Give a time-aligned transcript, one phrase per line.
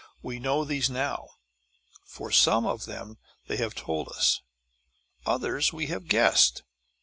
[0.23, 1.27] We know these now,
[2.03, 4.41] for some of them they have told us;
[5.27, 6.63] others we have guessed.